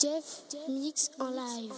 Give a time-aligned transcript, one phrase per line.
[0.00, 1.74] Jeff mix en live.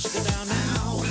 [0.00, 1.02] Shake it down now.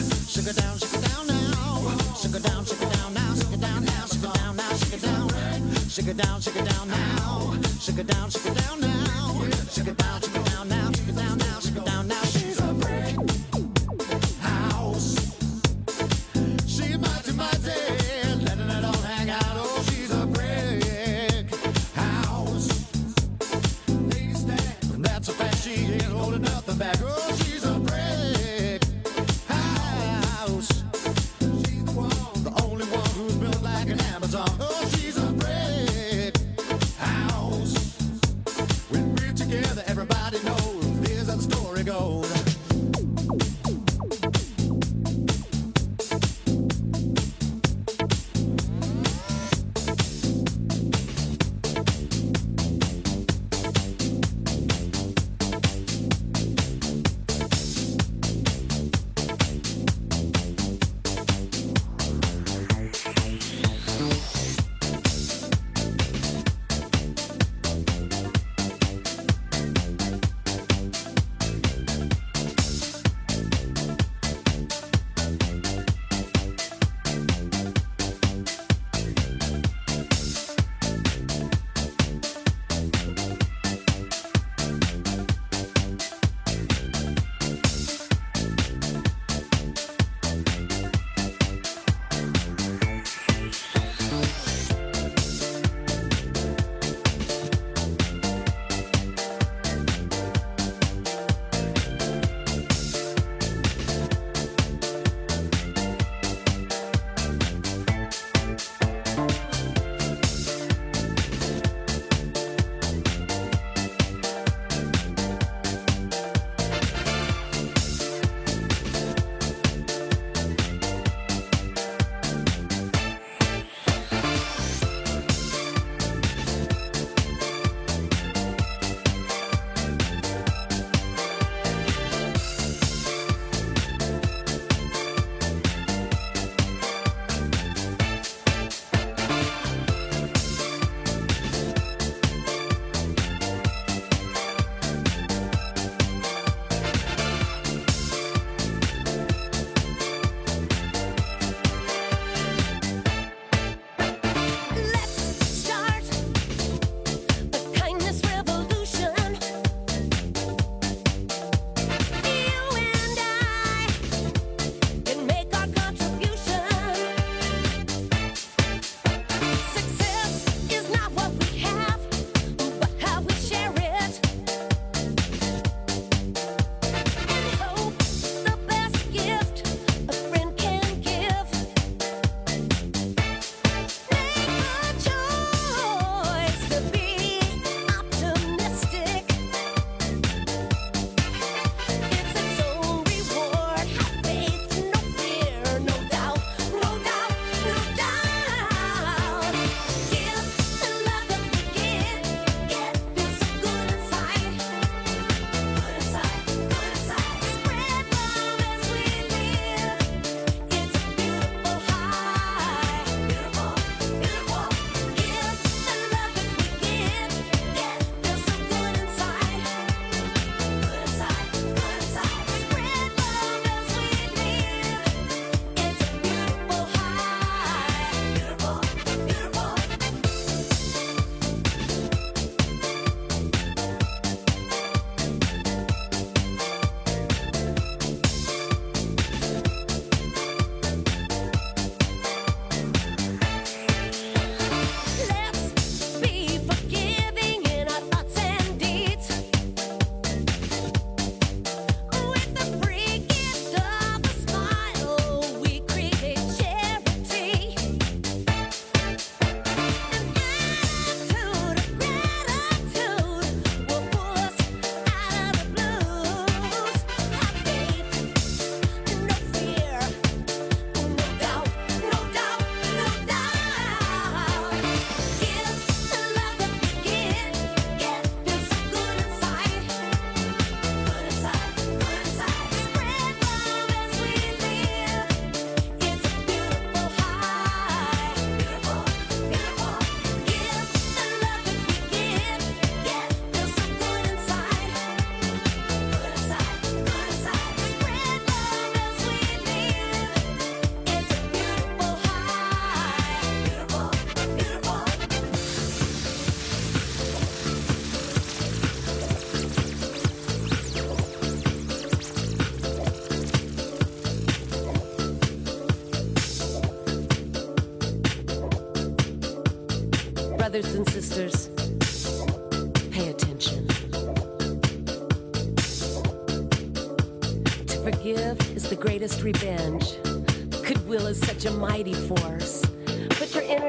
[0.47, 2.15] it down, sugar down now.
[2.15, 3.35] Sugar down, sugar down now.
[3.53, 6.41] it down now, sugar down now, sugar down.
[6.41, 7.53] shake it down now.
[7.79, 8.80] Sugar down, sugar down.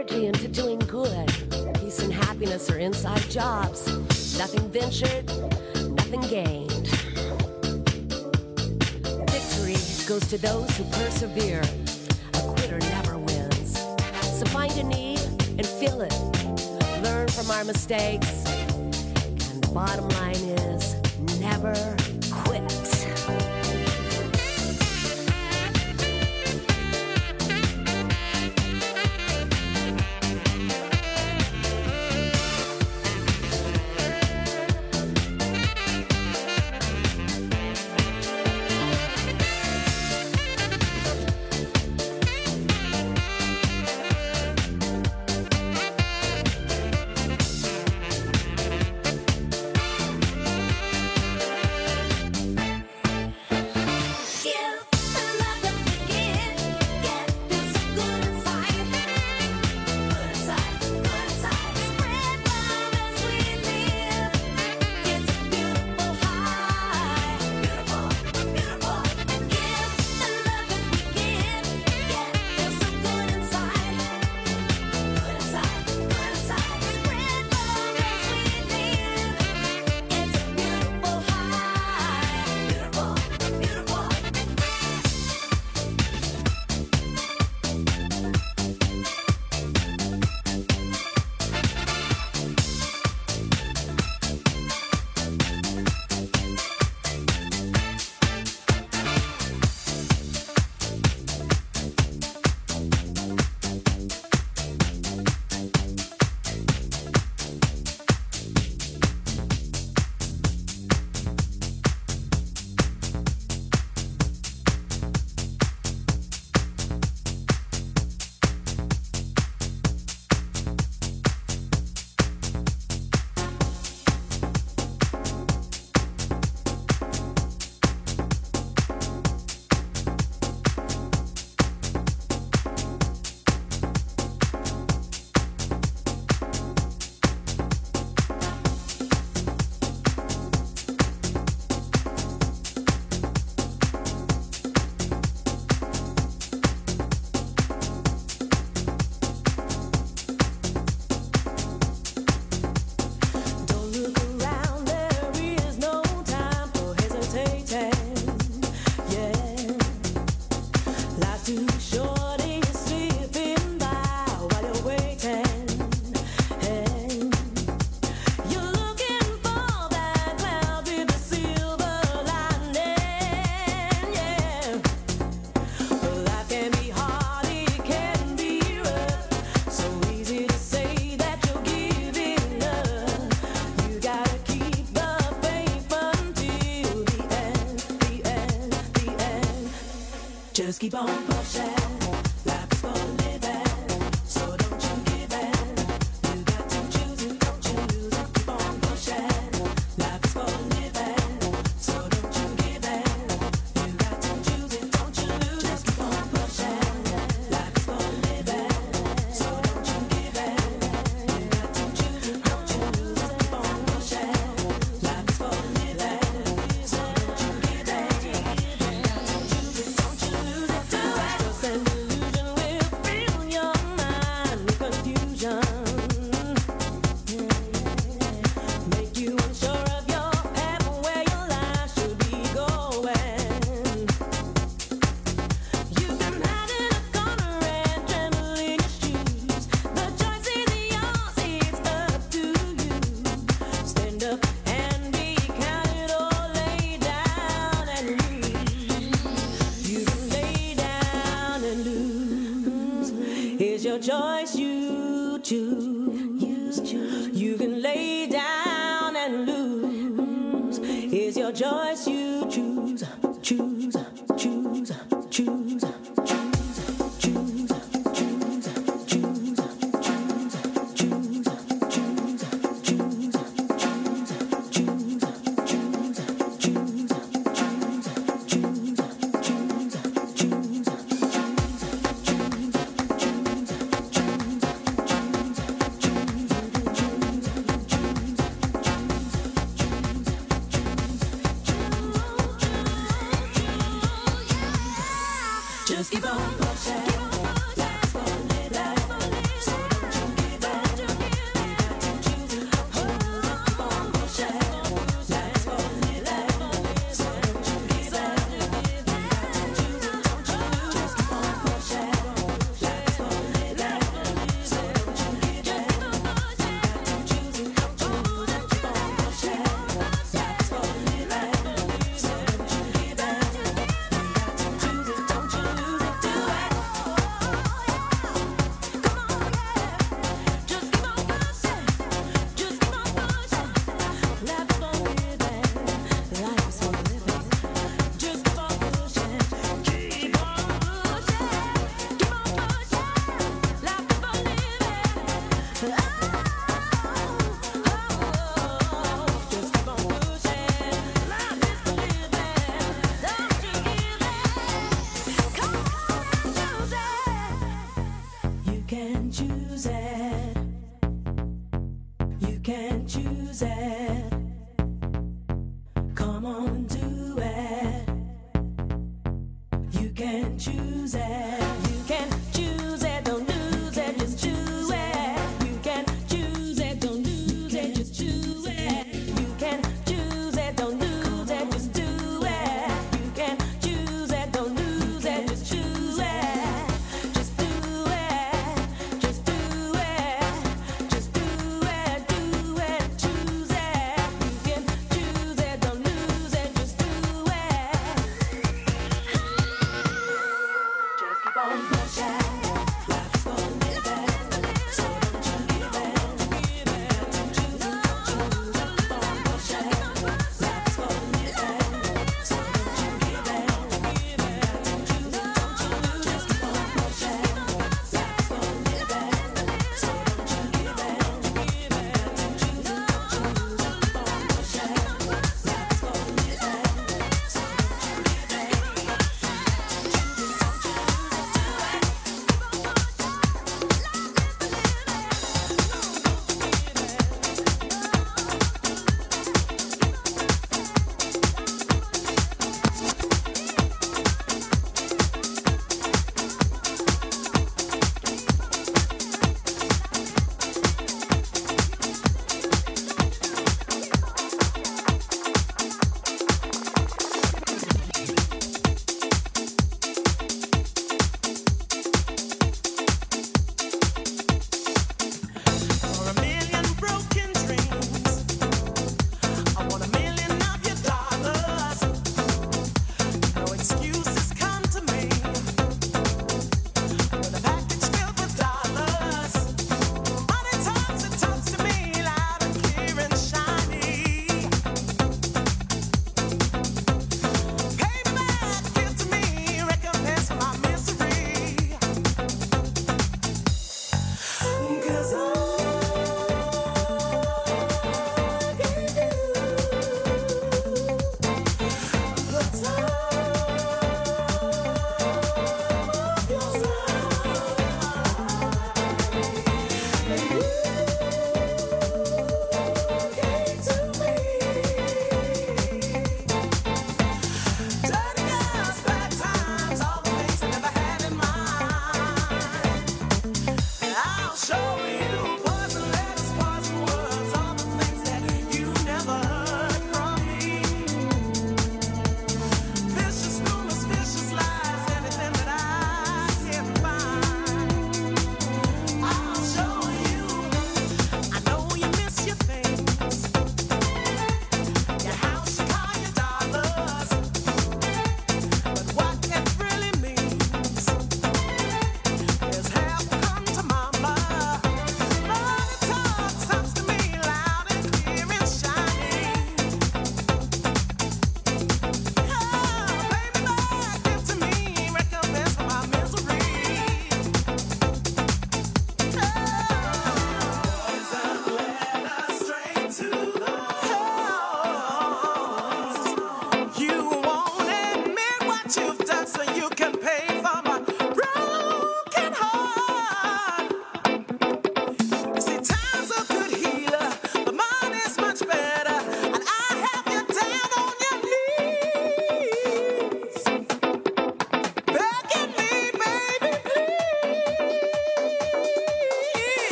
[0.00, 1.26] Energy into doing good.
[1.78, 3.86] Peace and happiness are inside jobs.
[4.38, 5.26] Nothing ventured,
[5.94, 6.86] nothing gained.
[9.30, 9.76] Victory
[10.08, 11.62] goes to those who persevere.
[12.34, 13.78] A quitter never wins.
[14.38, 15.20] So find a need
[15.58, 16.14] and fill it.
[17.02, 18.44] Learn from our mistakes.
[18.46, 20.94] And the bottom line is
[21.40, 21.74] never
[22.30, 22.99] quit.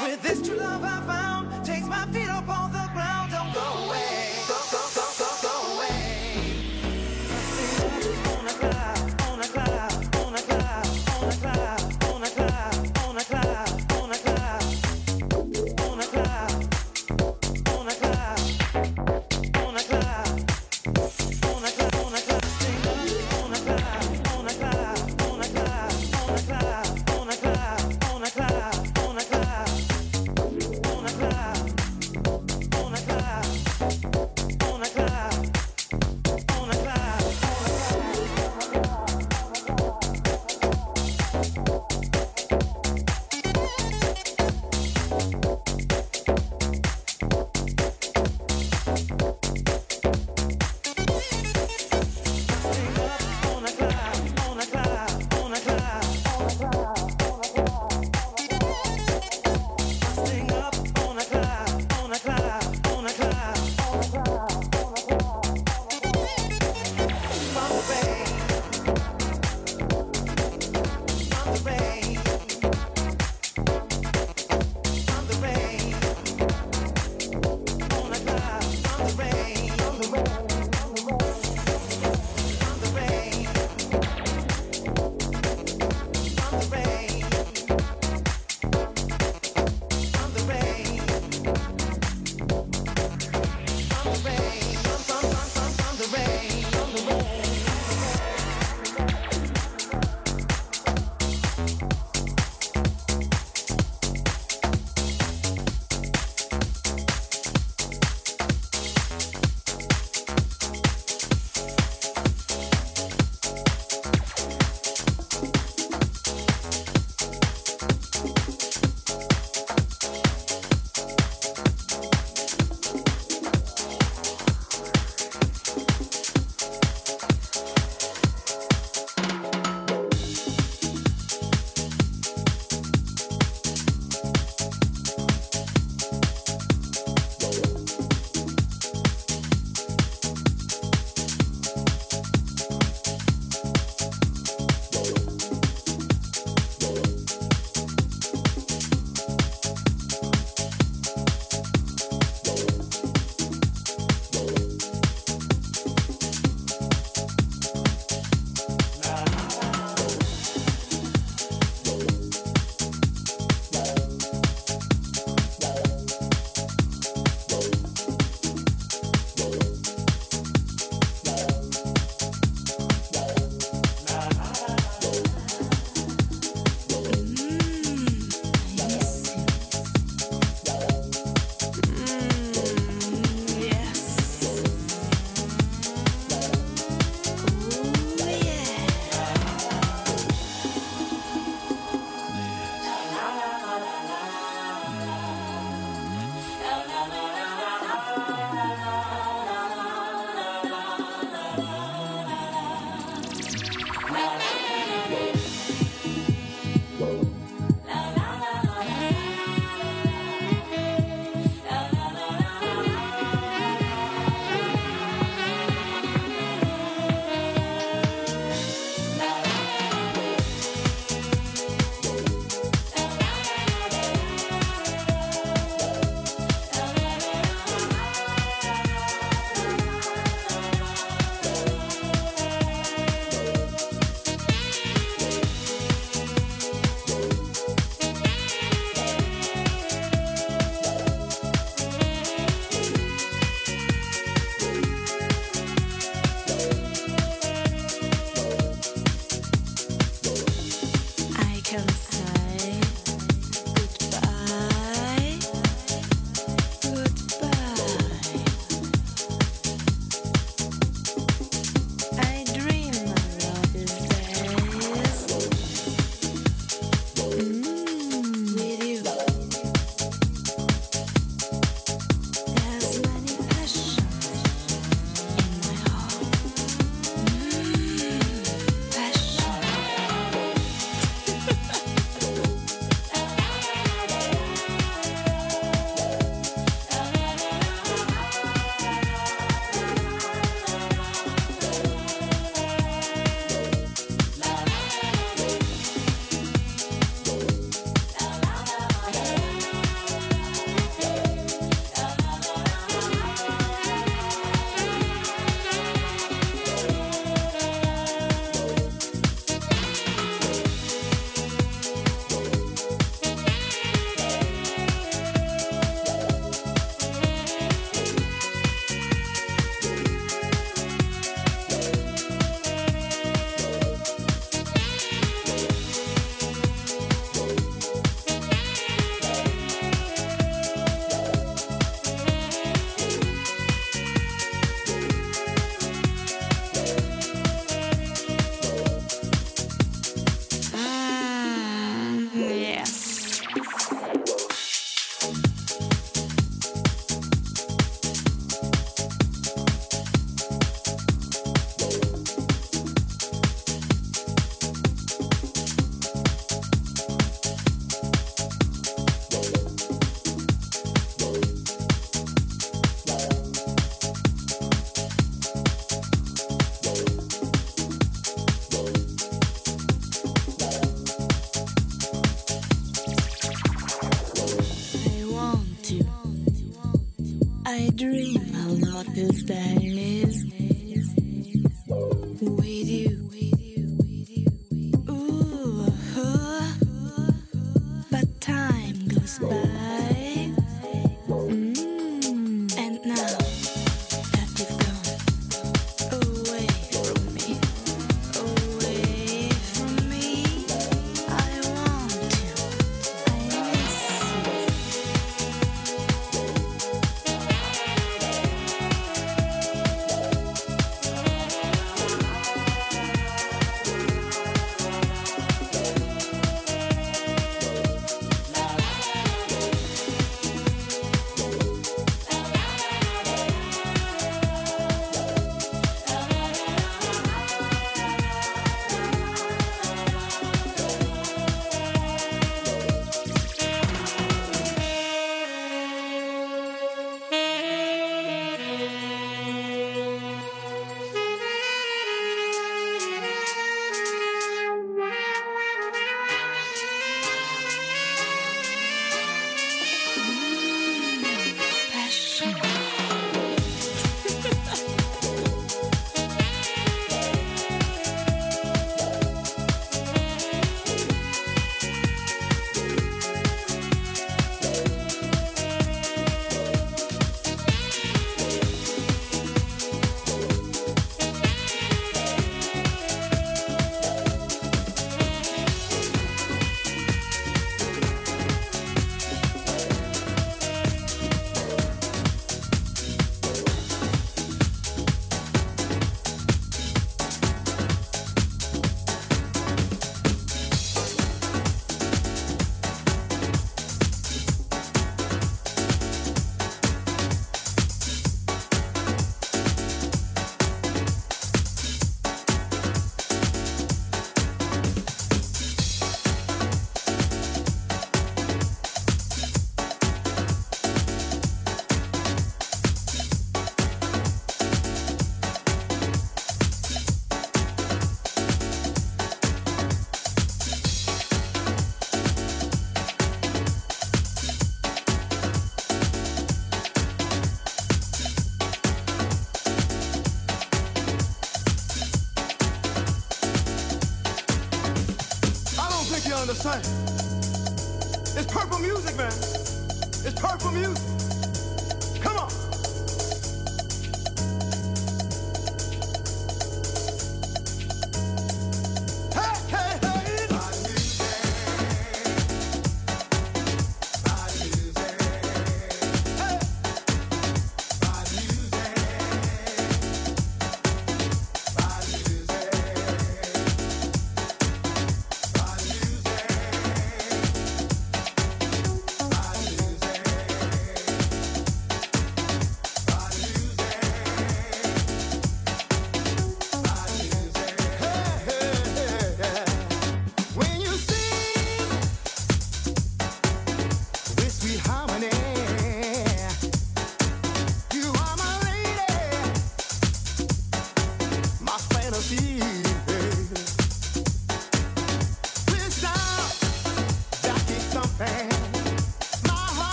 [0.00, 1.27] On a cloud.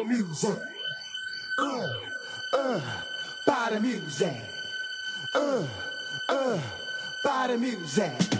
[0.00, 0.58] Body music.
[1.58, 1.88] Uh,
[2.52, 2.80] uh,
[3.46, 4.36] body music.
[5.34, 5.64] Uh,
[6.28, 6.58] uh,
[7.22, 8.39] body music.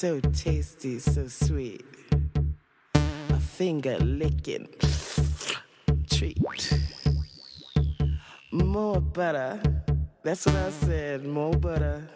[0.00, 1.84] So tasty, so sweet.
[2.94, 4.66] A finger licking
[6.10, 6.38] treat.
[8.50, 9.60] More butter.
[10.24, 12.08] That's what I said, more butter.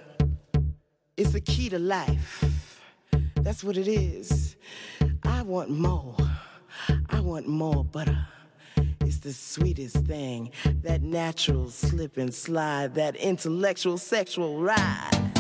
[1.19, 2.43] It's the key to life.
[3.43, 4.57] That's what it is.
[5.23, 6.17] I want more.
[7.11, 8.27] I want more butter.
[9.03, 10.53] It's the sweetest thing.
[10.81, 15.34] That natural slip and slide, that intellectual sexual ride.